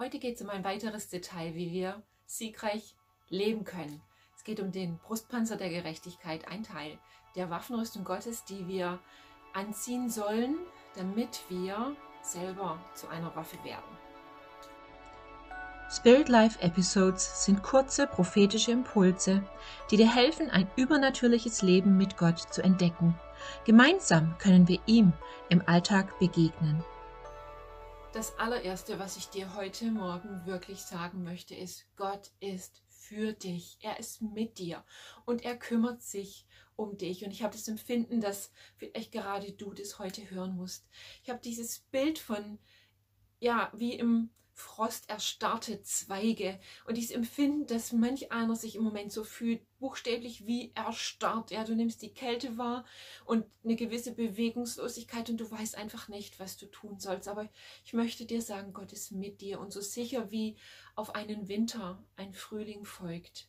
Heute 0.00 0.20
geht 0.20 0.36
es 0.36 0.42
um 0.42 0.48
ein 0.48 0.62
weiteres 0.62 1.08
Detail, 1.08 1.56
wie 1.56 1.72
wir 1.72 2.00
siegreich 2.24 2.94
leben 3.30 3.64
können. 3.64 4.00
Es 4.36 4.44
geht 4.44 4.60
um 4.60 4.70
den 4.70 4.98
Brustpanzer 4.98 5.56
der 5.56 5.70
Gerechtigkeit, 5.70 6.46
ein 6.46 6.62
Teil 6.62 6.98
der 7.34 7.50
Waffenrüstung 7.50 8.04
Gottes, 8.04 8.44
die 8.44 8.68
wir 8.68 9.00
anziehen 9.54 10.08
sollen, 10.08 10.54
damit 10.94 11.40
wir 11.48 11.96
selber 12.22 12.78
zu 12.94 13.08
einer 13.08 13.34
Waffe 13.34 13.56
werden. 13.64 13.98
Spirit 15.90 16.28
Life 16.28 16.62
Episodes 16.62 17.44
sind 17.44 17.64
kurze 17.64 18.06
prophetische 18.06 18.70
Impulse, 18.70 19.42
die 19.90 19.96
dir 19.96 20.14
helfen, 20.14 20.48
ein 20.48 20.70
übernatürliches 20.76 21.62
Leben 21.62 21.96
mit 21.96 22.16
Gott 22.16 22.38
zu 22.38 22.62
entdecken. 22.62 23.18
Gemeinsam 23.64 24.38
können 24.38 24.68
wir 24.68 24.78
ihm 24.86 25.12
im 25.48 25.60
Alltag 25.66 26.20
begegnen. 26.20 26.84
Das 28.14 28.38
allererste, 28.38 28.98
was 28.98 29.18
ich 29.18 29.26
dir 29.28 29.54
heute 29.54 29.90
Morgen 29.90 30.46
wirklich 30.46 30.80
sagen 30.80 31.22
möchte, 31.24 31.54
ist, 31.54 31.84
Gott 31.96 32.30
ist 32.40 32.82
für 32.88 33.34
dich. 33.34 33.76
Er 33.80 33.98
ist 33.98 34.22
mit 34.22 34.58
dir 34.58 34.82
und 35.26 35.44
er 35.44 35.56
kümmert 35.56 36.02
sich 36.02 36.46
um 36.74 36.96
dich. 36.96 37.24
Und 37.24 37.32
ich 37.32 37.42
habe 37.42 37.52
das 37.52 37.68
Empfinden, 37.68 38.22
dass 38.22 38.50
vielleicht 38.76 39.12
gerade 39.12 39.52
du 39.52 39.74
das 39.74 39.98
heute 39.98 40.30
hören 40.30 40.56
musst. 40.56 40.88
Ich 41.22 41.28
habe 41.28 41.40
dieses 41.44 41.80
Bild 41.80 42.18
von, 42.18 42.58
ja, 43.40 43.70
wie 43.74 43.94
im 43.94 44.30
Frost 44.58 45.08
erstarrte 45.08 45.82
Zweige 45.82 46.58
und 46.84 46.96
dieses 46.96 47.12
Empfinden, 47.12 47.68
dass 47.68 47.92
manch 47.92 48.32
einer 48.32 48.56
sich 48.56 48.74
im 48.74 48.82
Moment 48.82 49.12
so 49.12 49.22
fühlt, 49.22 49.62
buchstäblich 49.78 50.46
wie 50.46 50.72
erstarrt. 50.74 51.52
Ja, 51.52 51.62
du 51.62 51.76
nimmst 51.76 52.02
die 52.02 52.12
Kälte 52.12 52.58
wahr 52.58 52.84
und 53.24 53.46
eine 53.62 53.76
gewisse 53.76 54.12
Bewegungslosigkeit 54.12 55.30
und 55.30 55.36
du 55.36 55.48
weißt 55.48 55.76
einfach 55.76 56.08
nicht, 56.08 56.40
was 56.40 56.56
du 56.56 56.66
tun 56.66 56.98
sollst. 56.98 57.28
Aber 57.28 57.48
ich 57.84 57.92
möchte 57.92 58.26
dir 58.26 58.42
sagen, 58.42 58.72
Gott 58.72 58.92
ist 58.92 59.12
mit 59.12 59.42
dir 59.42 59.60
und 59.60 59.72
so 59.72 59.80
sicher 59.80 60.32
wie 60.32 60.56
auf 60.96 61.14
einen 61.14 61.46
Winter 61.46 62.02
ein 62.16 62.34
Frühling 62.34 62.84
folgt. 62.84 63.48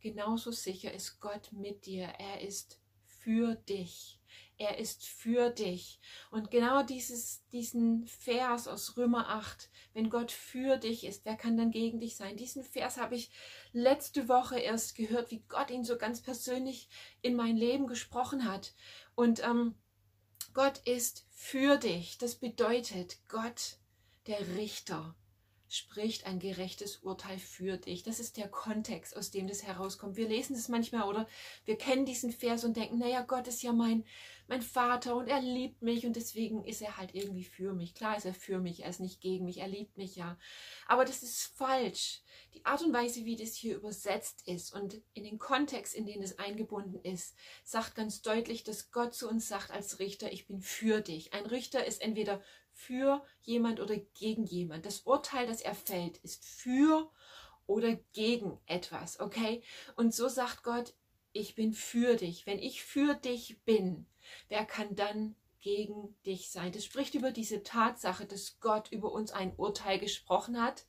Genauso 0.00 0.52
sicher 0.52 0.90
ist 0.90 1.20
Gott 1.20 1.52
mit 1.52 1.84
dir. 1.84 2.06
Er 2.18 2.40
ist 2.40 2.80
für 3.26 3.56
dich. 3.56 4.20
Er 4.56 4.78
ist 4.78 5.04
für 5.04 5.50
dich. 5.50 5.98
Und 6.30 6.52
genau 6.52 6.84
dieses, 6.84 7.44
diesen 7.48 8.06
Vers 8.06 8.68
aus 8.68 8.96
Römer 8.96 9.28
8, 9.28 9.68
wenn 9.94 10.10
Gott 10.10 10.30
für 10.30 10.76
dich 10.76 11.04
ist, 11.04 11.24
wer 11.24 11.34
kann 11.36 11.56
dann 11.56 11.72
gegen 11.72 11.98
dich 11.98 12.14
sein? 12.14 12.36
Diesen 12.36 12.62
Vers 12.62 12.98
habe 12.98 13.16
ich 13.16 13.32
letzte 13.72 14.28
Woche 14.28 14.60
erst 14.60 14.94
gehört, 14.94 15.32
wie 15.32 15.42
Gott 15.48 15.70
ihn 15.70 15.84
so 15.84 15.98
ganz 15.98 16.22
persönlich 16.22 16.88
in 17.20 17.34
mein 17.34 17.56
Leben 17.56 17.88
gesprochen 17.88 18.48
hat. 18.48 18.74
Und 19.16 19.42
ähm, 19.42 19.74
Gott 20.54 20.78
ist 20.84 21.26
für 21.32 21.78
dich. 21.78 22.18
Das 22.18 22.36
bedeutet, 22.36 23.18
Gott, 23.26 23.78
der 24.28 24.38
Richter, 24.56 25.16
spricht 25.68 26.26
ein 26.26 26.38
gerechtes 26.38 26.98
Urteil 26.98 27.38
für 27.38 27.76
dich. 27.76 28.02
Das 28.02 28.20
ist 28.20 28.36
der 28.36 28.48
Kontext, 28.48 29.16
aus 29.16 29.30
dem 29.30 29.48
das 29.48 29.64
herauskommt. 29.64 30.16
Wir 30.16 30.28
lesen 30.28 30.54
es 30.54 30.68
manchmal 30.68 31.08
oder 31.08 31.26
wir 31.64 31.76
kennen 31.76 32.06
diesen 32.06 32.32
Vers 32.32 32.64
und 32.64 32.76
denken, 32.76 32.98
naja, 32.98 33.22
Gott 33.22 33.48
ist 33.48 33.62
ja 33.62 33.72
mein, 33.72 34.04
mein 34.48 34.62
Vater 34.62 35.16
und 35.16 35.28
er 35.28 35.40
liebt 35.40 35.82
mich 35.82 36.06
und 36.06 36.14
deswegen 36.14 36.64
ist 36.64 36.82
er 36.82 36.96
halt 36.96 37.14
irgendwie 37.14 37.44
für 37.44 37.72
mich. 37.72 37.94
Klar 37.94 38.16
ist 38.16 38.26
er 38.26 38.34
für 38.34 38.58
mich, 38.58 38.84
er 38.84 38.90
ist 38.90 39.00
nicht 39.00 39.20
gegen 39.20 39.44
mich, 39.44 39.58
er 39.58 39.68
liebt 39.68 39.96
mich 39.96 40.14
ja. 40.16 40.38
Aber 40.86 41.04
das 41.04 41.22
ist 41.22 41.42
falsch. 41.56 42.22
Die 42.54 42.64
Art 42.64 42.82
und 42.82 42.92
Weise, 42.92 43.24
wie 43.24 43.36
das 43.36 43.54
hier 43.54 43.76
übersetzt 43.76 44.46
ist 44.46 44.72
und 44.72 45.02
in 45.14 45.24
den 45.24 45.38
Kontext, 45.38 45.94
in 45.94 46.06
den 46.06 46.22
es 46.22 46.38
eingebunden 46.38 47.00
ist, 47.02 47.34
sagt 47.64 47.96
ganz 47.96 48.22
deutlich, 48.22 48.62
dass 48.62 48.92
Gott 48.92 49.14
zu 49.14 49.28
uns 49.28 49.48
sagt 49.48 49.70
als 49.72 49.98
Richter, 49.98 50.32
ich 50.32 50.46
bin 50.46 50.60
für 50.60 51.00
dich. 51.00 51.34
Ein 51.34 51.46
Richter 51.46 51.84
ist 51.84 52.00
entweder 52.00 52.40
für 52.76 53.24
jemand 53.40 53.80
oder 53.80 53.96
gegen 53.96 54.44
jemand. 54.44 54.84
Das 54.84 55.00
Urteil, 55.00 55.46
das 55.46 55.62
er 55.62 55.74
fällt, 55.74 56.18
ist 56.18 56.44
für 56.44 57.10
oder 57.66 57.96
gegen 58.12 58.60
etwas, 58.66 59.18
okay? 59.18 59.62
Und 59.96 60.14
so 60.14 60.28
sagt 60.28 60.62
Gott, 60.62 60.94
ich 61.32 61.54
bin 61.54 61.72
für 61.72 62.16
dich. 62.16 62.46
Wenn 62.46 62.58
ich 62.58 62.84
für 62.84 63.14
dich 63.14 63.60
bin, 63.64 64.06
wer 64.48 64.64
kann 64.64 64.94
dann 64.94 65.34
gegen 65.60 66.14
dich 66.24 66.50
sein? 66.50 66.70
Das 66.70 66.84
spricht 66.84 67.14
über 67.14 67.32
diese 67.32 67.62
Tatsache, 67.62 68.26
dass 68.26 68.60
Gott 68.60 68.92
über 68.92 69.10
uns 69.10 69.32
ein 69.32 69.54
Urteil 69.56 69.98
gesprochen 69.98 70.60
hat, 70.60 70.86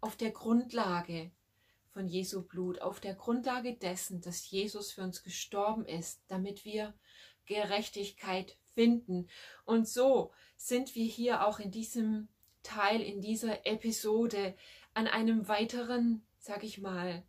auf 0.00 0.16
der 0.16 0.32
Grundlage 0.32 1.30
von 1.92 2.06
Jesu 2.06 2.42
Blut, 2.42 2.80
auf 2.80 3.00
der 3.00 3.14
Grundlage 3.14 3.76
dessen, 3.76 4.20
dass 4.20 4.50
Jesus 4.50 4.92
für 4.92 5.02
uns 5.02 5.22
gestorben 5.22 5.84
ist, 5.84 6.22
damit 6.28 6.64
wir 6.64 6.94
Gerechtigkeit 7.46 8.56
finden. 8.74 9.28
Und 9.64 9.88
so 9.88 10.32
sind 10.56 10.94
wir 10.94 11.04
hier 11.04 11.46
auch 11.46 11.58
in 11.58 11.70
diesem 11.70 12.28
Teil, 12.62 13.00
in 13.00 13.20
dieser 13.20 13.66
Episode 13.66 14.54
an 14.94 15.06
einem 15.06 15.48
weiteren, 15.48 16.22
sag 16.38 16.62
ich 16.64 16.78
mal, 16.78 17.22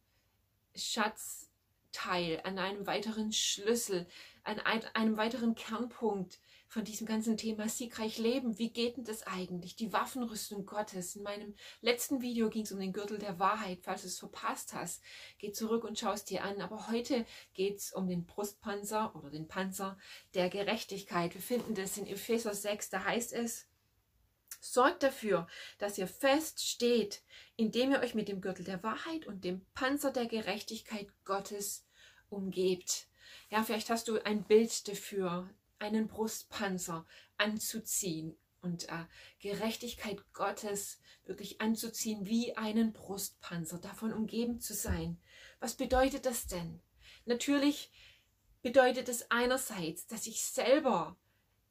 Schatzteil, 0.75 2.41
an 2.43 2.59
einem 2.59 2.87
weiteren 2.87 3.31
Schlüssel, 3.31 4.07
an 4.43 4.59
einem 4.59 5.17
weiteren 5.17 5.55
Kernpunkt 5.55 6.39
von 6.67 6.85
diesem 6.85 7.05
ganzen 7.05 7.35
Thema 7.35 7.67
siegreich 7.67 8.17
leben. 8.17 8.57
Wie 8.57 8.71
geht 8.71 8.95
denn 8.95 9.03
das 9.03 9.27
eigentlich? 9.27 9.75
Die 9.75 9.91
Waffenrüstung 9.91 10.65
Gottes. 10.65 11.15
In 11.17 11.23
meinem 11.23 11.53
letzten 11.81 12.21
Video 12.21 12.49
ging 12.49 12.63
es 12.63 12.71
um 12.71 12.79
den 12.79 12.93
Gürtel 12.93 13.17
der 13.17 13.39
Wahrheit. 13.39 13.79
Falls 13.83 14.03
du 14.03 14.07
es 14.07 14.19
verpasst 14.19 14.73
hast, 14.73 15.03
geh 15.37 15.51
zurück 15.51 15.83
und 15.83 15.99
schau 15.99 16.13
es 16.13 16.23
dir 16.23 16.43
an. 16.43 16.61
Aber 16.61 16.87
heute 16.87 17.25
geht 17.53 17.79
es 17.79 17.91
um 17.91 18.07
den 18.07 18.25
Brustpanzer 18.25 19.13
oder 19.15 19.29
den 19.29 19.49
Panzer 19.49 19.97
der 20.33 20.49
Gerechtigkeit. 20.49 21.33
Wir 21.33 21.41
finden 21.41 21.75
das 21.75 21.97
in 21.97 22.07
Epheser 22.07 22.53
6. 22.53 22.89
Da 22.89 23.03
heißt 23.03 23.33
es, 23.33 23.67
Sorgt 24.63 25.01
dafür, 25.01 25.47
dass 25.79 25.97
ihr 25.97 26.07
fest 26.07 26.63
steht, 26.63 27.23
indem 27.55 27.91
ihr 27.91 27.99
euch 27.99 28.13
mit 28.13 28.27
dem 28.27 28.41
Gürtel 28.41 28.63
der 28.63 28.83
Wahrheit 28.83 29.25
und 29.25 29.43
dem 29.43 29.65
Panzer 29.73 30.11
der 30.11 30.27
Gerechtigkeit 30.27 31.07
Gottes 31.25 31.87
umgebt. 32.29 33.07
Ja, 33.49 33.63
vielleicht 33.63 33.89
hast 33.89 34.07
du 34.07 34.23
ein 34.25 34.43
Bild 34.43 34.87
dafür, 34.87 35.49
einen 35.79 36.07
Brustpanzer 36.07 37.05
anzuziehen 37.37 38.37
und 38.61 38.87
äh, 38.89 39.05
Gerechtigkeit 39.39 40.23
Gottes 40.33 40.99
wirklich 41.25 41.61
anzuziehen 41.61 42.25
wie 42.25 42.55
einen 42.57 42.93
Brustpanzer, 42.93 43.79
davon 43.79 44.13
umgeben 44.13 44.59
zu 44.59 44.73
sein. 44.73 45.19
Was 45.59 45.75
bedeutet 45.75 46.25
das 46.25 46.47
denn? 46.47 46.81
Natürlich 47.25 47.91
bedeutet 48.61 49.09
es 49.09 49.29
einerseits, 49.31 50.07
dass 50.07 50.27
ich 50.27 50.43
selber 50.43 51.17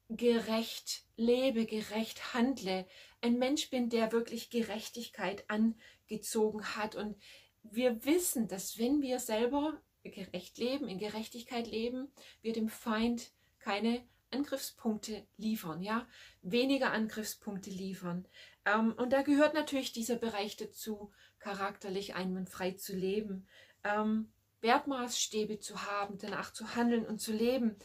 gerecht 0.09 1.05
lebe, 1.15 1.65
gerecht 1.65 2.33
handle, 2.33 2.85
ein 3.21 3.37
Mensch 3.37 3.69
bin, 3.69 3.89
der 3.89 4.11
wirklich 4.11 4.49
Gerechtigkeit 4.49 5.45
angezogen 5.49 6.75
hat. 6.75 6.95
Und 6.95 7.17
wir 7.63 8.03
wissen, 8.03 8.47
dass 8.47 8.77
wenn 8.77 9.01
wir 9.01 9.19
selber 9.19 9.81
gerecht 10.03 10.57
leben, 10.57 10.87
in 10.87 10.97
Gerechtigkeit 10.97 11.67
leben, 11.67 12.11
wir 12.41 12.53
dem 12.53 12.69
Feind 12.69 13.31
keine 13.59 14.03
Angriffspunkte 14.31 15.27
liefern, 15.37 15.81
ja, 15.81 16.07
weniger 16.41 16.91
Angriffspunkte 16.91 17.69
liefern. 17.69 18.27
Ähm, 18.65 18.93
und 18.93 19.11
da 19.11 19.21
gehört 19.21 19.53
natürlich 19.53 19.91
dieser 19.91 20.15
Bereich 20.15 20.55
dazu, 20.57 21.11
charakterlich 21.39 22.15
einwandfrei 22.15 22.71
zu 22.71 22.95
leben, 22.95 23.47
ähm, 23.83 24.31
Wertmaßstäbe 24.61 25.59
zu 25.59 25.83
haben, 25.83 26.17
danach 26.17 26.53
zu 26.53 26.75
handeln 26.75 27.05
und 27.05 27.19
zu 27.19 27.33
leben. 27.33 27.75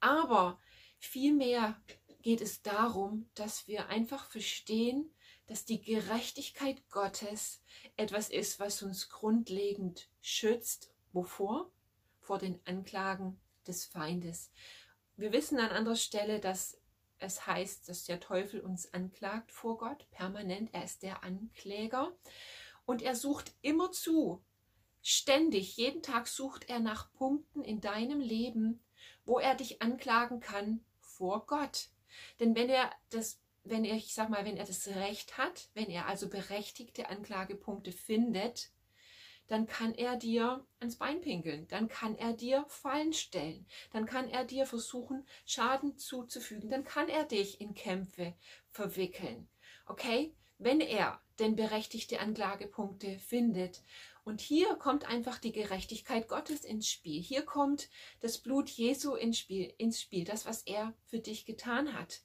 Aber 0.00 0.60
vielmehr 0.98 1.80
geht 2.22 2.40
es 2.40 2.62
darum, 2.62 3.28
dass 3.34 3.66
wir 3.66 3.88
einfach 3.88 4.30
verstehen, 4.30 5.10
dass 5.46 5.64
die 5.64 5.80
Gerechtigkeit 5.80 6.88
Gottes 6.90 7.62
etwas 7.96 8.30
ist, 8.30 8.58
was 8.58 8.82
uns 8.82 9.08
grundlegend 9.08 10.08
schützt. 10.20 10.92
Wovor? 11.12 11.70
Vor 12.20 12.38
den 12.38 12.60
Anklagen 12.64 13.38
des 13.66 13.84
Feindes. 13.84 14.50
Wir 15.16 15.32
wissen 15.32 15.58
an 15.58 15.70
anderer 15.70 15.96
Stelle, 15.96 16.40
dass 16.40 16.78
es 17.18 17.46
heißt, 17.46 17.88
dass 17.88 18.04
der 18.04 18.20
Teufel 18.20 18.60
uns 18.60 18.92
anklagt 18.92 19.50
vor 19.50 19.78
Gott, 19.78 20.10
permanent. 20.10 20.70
Er 20.72 20.84
ist 20.84 21.02
der 21.02 21.24
Ankläger. 21.24 22.12
Und 22.84 23.02
er 23.02 23.16
sucht 23.16 23.54
immer 23.62 23.90
zu, 23.90 24.44
ständig, 25.02 25.76
jeden 25.76 26.02
Tag 26.02 26.28
sucht 26.28 26.68
er 26.68 26.80
nach 26.80 27.12
Punkten 27.12 27.62
in 27.62 27.80
deinem 27.80 28.20
Leben, 28.20 28.82
wo 29.24 29.38
er 29.38 29.54
dich 29.54 29.82
anklagen 29.82 30.40
kann 30.40 30.84
vor 31.00 31.46
Gott. 31.46 31.88
Denn 32.38 32.54
wenn 32.54 32.68
er 32.68 32.90
das, 33.10 33.40
wenn 33.64 33.84
er, 33.84 33.96
ich 33.96 34.14
sag 34.14 34.28
mal, 34.28 34.44
wenn 34.44 34.56
er 34.56 34.66
das 34.66 34.86
Recht 34.88 35.38
hat, 35.38 35.68
wenn 35.74 35.90
er 35.90 36.06
also 36.06 36.28
berechtigte 36.28 37.08
Anklagepunkte 37.08 37.92
findet, 37.92 38.70
dann 39.48 39.66
kann 39.66 39.94
er 39.94 40.16
dir 40.16 40.66
ans 40.80 40.96
Bein 40.96 41.20
pinkeln, 41.20 41.66
dann 41.68 41.88
kann 41.88 42.16
er 42.16 42.32
dir 42.32 42.64
Fallen 42.68 43.12
stellen, 43.12 43.66
dann 43.92 44.06
kann 44.06 44.28
er 44.28 44.44
dir 44.44 44.66
versuchen, 44.66 45.26
Schaden 45.44 45.98
zuzufügen, 45.98 46.70
dann 46.70 46.84
kann 46.84 47.08
er 47.08 47.24
dich 47.24 47.60
in 47.60 47.74
Kämpfe 47.74 48.34
verwickeln. 48.70 49.48
Okay? 49.86 50.34
Wenn 50.58 50.80
er 50.80 51.20
denn 51.38 51.56
berechtigte 51.56 52.20
Anklagepunkte 52.20 53.18
findet. 53.18 53.82
Und 54.24 54.40
hier 54.40 54.74
kommt 54.76 55.04
einfach 55.04 55.38
die 55.38 55.52
Gerechtigkeit 55.52 56.28
Gottes 56.28 56.64
ins 56.64 56.88
Spiel. 56.88 57.22
Hier 57.22 57.42
kommt 57.42 57.88
das 58.20 58.38
Blut 58.38 58.68
Jesu 58.68 59.14
ins 59.14 59.38
Spiel, 59.38 59.72
ins 59.78 60.00
Spiel, 60.00 60.24
das, 60.24 60.46
was 60.46 60.62
er 60.62 60.94
für 61.04 61.20
dich 61.20 61.44
getan 61.44 61.92
hat. 61.92 62.22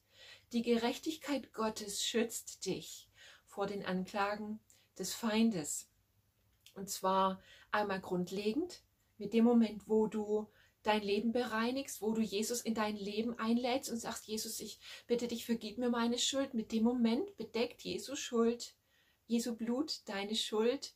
Die 0.53 0.63
Gerechtigkeit 0.63 1.53
Gottes 1.53 2.03
schützt 2.03 2.65
dich 2.65 3.09
vor 3.45 3.67
den 3.67 3.85
Anklagen 3.85 4.59
des 4.97 5.13
Feindes. 5.13 5.90
Und 6.73 6.89
zwar 6.89 7.41
einmal 7.71 8.00
grundlegend 8.00 8.81
mit 9.18 9.33
dem 9.33 9.45
Moment, 9.45 9.88
wo 9.88 10.07
du 10.07 10.47
dein 10.83 11.03
Leben 11.03 11.31
bereinigst, 11.31 12.01
wo 12.01 12.13
du 12.13 12.21
Jesus 12.21 12.62
in 12.62 12.73
dein 12.73 12.95
Leben 12.95 13.38
einlädst 13.38 13.91
und 13.91 13.97
sagst, 13.97 14.27
Jesus, 14.27 14.59
ich 14.59 14.79
bitte 15.07 15.27
dich, 15.27 15.45
vergib 15.45 15.77
mir 15.77 15.89
meine 15.89 16.18
Schuld. 16.18 16.53
Mit 16.53 16.71
dem 16.71 16.83
Moment 16.83 17.38
bedeckt 17.38 17.81
Jesu 17.81 18.15
Schuld, 18.15 18.73
Jesu 19.27 19.56
Blut 19.56 20.01
deine 20.06 20.35
Schuld 20.35 20.94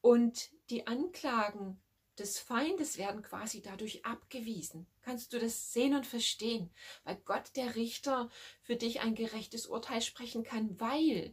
und 0.00 0.50
die 0.70 0.86
Anklagen 0.86 1.80
des 2.18 2.38
Feindes 2.38 2.98
werden 2.98 3.22
quasi 3.22 3.62
dadurch 3.62 4.04
abgewiesen. 4.04 4.86
Kannst 5.02 5.32
du 5.32 5.38
das 5.38 5.72
sehen 5.72 5.94
und 5.94 6.06
verstehen? 6.06 6.70
Weil 7.04 7.16
Gott, 7.24 7.50
der 7.54 7.76
Richter, 7.76 8.28
für 8.62 8.76
dich 8.76 9.00
ein 9.00 9.14
gerechtes 9.14 9.66
Urteil 9.66 10.02
sprechen 10.02 10.42
kann, 10.42 10.78
weil 10.80 11.32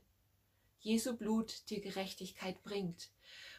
Jesu 0.80 1.18
Blut 1.18 1.70
dir 1.70 1.82
Gerechtigkeit 1.82 2.62
bringt. 2.64 3.10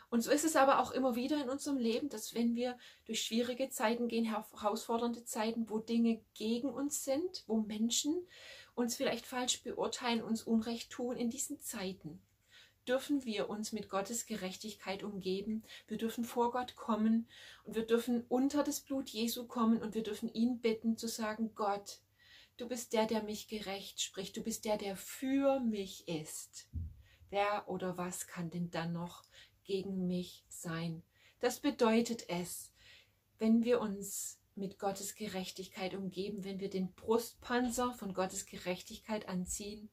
Und 0.08 0.20
so 0.20 0.30
ist 0.30 0.44
es 0.44 0.56
aber 0.56 0.80
auch 0.80 0.92
immer 0.92 1.16
wieder 1.16 1.42
in 1.42 1.50
unserem 1.50 1.78
Leben, 1.78 2.08
dass 2.08 2.34
wenn 2.34 2.54
wir 2.54 2.78
durch 3.04 3.22
schwierige 3.22 3.70
Zeiten 3.70 4.08
gehen, 4.08 4.24
herausfordernde 4.24 5.24
Zeiten, 5.24 5.68
wo 5.68 5.78
Dinge 5.78 6.20
gegen 6.34 6.68
uns 6.68 7.04
sind, 7.04 7.44
wo 7.46 7.56
Menschen 7.56 8.26
uns 8.74 8.96
vielleicht 8.96 9.26
falsch 9.26 9.62
beurteilen, 9.62 10.22
uns 10.22 10.42
Unrecht 10.42 10.90
tun, 10.90 11.16
in 11.16 11.30
diesen 11.30 11.60
Zeiten 11.60 12.22
dürfen 12.86 13.24
wir 13.24 13.50
uns 13.50 13.72
mit 13.72 13.88
Gottes 13.88 14.26
Gerechtigkeit 14.26 15.02
umgeben. 15.02 15.64
Wir 15.88 15.98
dürfen 15.98 16.24
vor 16.24 16.52
Gott 16.52 16.76
kommen 16.76 17.28
und 17.64 17.74
wir 17.74 17.86
dürfen 17.86 18.24
unter 18.28 18.62
das 18.62 18.80
Blut 18.80 19.08
Jesu 19.10 19.46
kommen 19.46 19.82
und 19.82 19.94
wir 19.94 20.02
dürfen 20.02 20.32
ihn 20.32 20.60
bitten 20.60 20.96
zu 20.96 21.08
sagen, 21.08 21.54
Gott, 21.54 22.00
du 22.56 22.68
bist 22.68 22.92
der, 22.92 23.06
der 23.06 23.22
mich 23.22 23.48
gerecht 23.48 24.00
spricht, 24.00 24.36
du 24.36 24.42
bist 24.42 24.64
der, 24.64 24.78
der 24.78 24.96
für 24.96 25.60
mich 25.60 26.06
ist. 26.08 26.68
Wer 27.30 27.68
oder 27.68 27.96
was 27.96 28.26
kann 28.28 28.50
denn 28.50 28.70
dann 28.70 28.92
noch 28.92 29.24
gegen 29.66 30.06
mich 30.06 30.44
sein? 30.48 31.02
Das 31.40 31.60
bedeutet 31.60 32.28
es, 32.28 32.72
wenn 33.38 33.64
wir 33.64 33.80
uns 33.80 34.40
mit 34.54 34.78
Gottes 34.78 35.14
Gerechtigkeit 35.14 35.94
umgeben, 35.94 36.44
wenn 36.44 36.60
wir 36.60 36.70
den 36.70 36.92
Brustpanzer 36.94 37.92
von 37.92 38.14
Gottes 38.14 38.46
Gerechtigkeit 38.46 39.28
anziehen, 39.28 39.90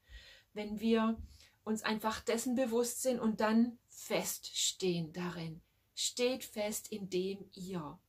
wenn 0.54 0.80
wir 0.80 1.22
uns 1.64 1.84
einfach 1.84 2.22
dessen 2.22 2.56
bewusst 2.56 3.02
sind 3.02 3.20
und 3.20 3.42
dann 3.42 3.78
feststehen 3.90 5.12
darin. 5.14 5.62
Steht 5.96 6.44
fest 6.44 6.92
in 6.92 7.10
dem 7.10 7.46
ihr. 7.54 7.80
Ja, 7.80 8.00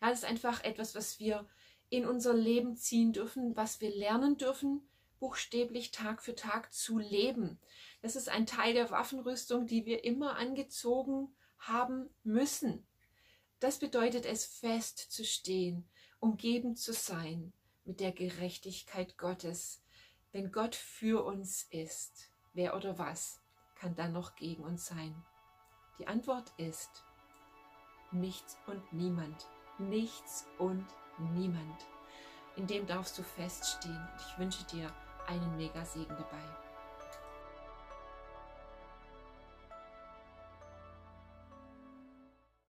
das 0.00 0.20
ist 0.20 0.24
einfach 0.24 0.62
etwas, 0.64 0.94
was 0.94 1.18
wir 1.18 1.46
in 1.88 2.06
unser 2.06 2.34
Leben 2.34 2.76
ziehen 2.76 3.12
dürfen, 3.12 3.56
was 3.56 3.80
wir 3.80 3.94
lernen 3.94 4.36
dürfen, 4.36 4.88
buchstäblich 5.22 5.92
Tag 5.92 6.20
für 6.20 6.34
Tag 6.34 6.72
zu 6.72 6.98
leben. 6.98 7.60
Das 8.00 8.16
ist 8.16 8.28
ein 8.28 8.44
Teil 8.44 8.74
der 8.74 8.90
Waffenrüstung, 8.90 9.68
die 9.68 9.86
wir 9.86 10.02
immer 10.02 10.36
angezogen 10.36 11.32
haben 11.60 12.10
müssen. 12.24 12.84
Das 13.60 13.78
bedeutet 13.78 14.26
es, 14.26 14.44
festzustehen, 14.44 15.88
umgeben 16.18 16.74
zu 16.74 16.92
sein 16.92 17.52
mit 17.84 18.00
der 18.00 18.10
Gerechtigkeit 18.10 19.16
Gottes, 19.16 19.80
wenn 20.32 20.50
Gott 20.50 20.74
für 20.74 21.24
uns 21.24 21.68
ist. 21.70 22.28
Wer 22.52 22.74
oder 22.74 22.98
was 22.98 23.40
kann 23.76 23.94
dann 23.94 24.12
noch 24.12 24.34
gegen 24.34 24.64
uns 24.64 24.86
sein? 24.86 25.14
Die 26.00 26.08
Antwort 26.08 26.52
ist 26.56 27.04
nichts 28.10 28.58
und 28.66 28.92
niemand. 28.92 29.46
Nichts 29.78 30.48
und 30.58 30.84
niemand. 31.32 31.86
In 32.56 32.66
dem 32.66 32.88
darfst 32.88 33.16
du 33.16 33.22
feststehen. 33.22 34.08
Ich 34.18 34.36
wünsche 34.36 34.64
dir 34.64 34.92
einen 35.26 35.56
mega 35.56 35.84
Segen 35.84 36.08
dabei. 36.16 36.71